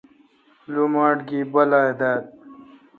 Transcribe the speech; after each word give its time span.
لوماٹ 0.71 1.17
گی 1.27 1.39
بالہ 1.51 1.81
دال 1.99 2.21